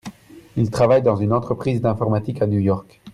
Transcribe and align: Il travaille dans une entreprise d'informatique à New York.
Il 0.57 0.71
travaille 0.71 1.03
dans 1.03 1.15
une 1.17 1.31
entreprise 1.31 1.79
d'informatique 1.79 2.41
à 2.41 2.47
New 2.47 2.57
York. 2.57 2.99